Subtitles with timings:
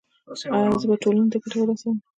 [0.55, 1.95] ایا زه به ټولنې ته ګټه ورسوم؟